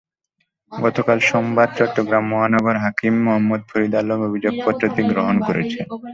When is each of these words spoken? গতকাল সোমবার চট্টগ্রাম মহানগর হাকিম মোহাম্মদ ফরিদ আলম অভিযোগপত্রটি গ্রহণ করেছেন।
গতকাল 0.71 1.17
সোমবার 1.29 1.69
চট্টগ্রাম 1.77 2.23
মহানগর 2.31 2.75
হাকিম 2.83 3.13
মোহাম্মদ 3.25 3.61
ফরিদ 3.69 3.93
আলম 3.95 4.19
অভিযোগপত্রটি 4.29 5.01
গ্রহণ 5.11 5.35
করেছেন। 5.47 5.85